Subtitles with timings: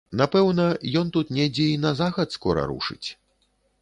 [0.19, 0.63] Напэўна,
[1.01, 3.07] ён тут недзе і на захад скора рушыць.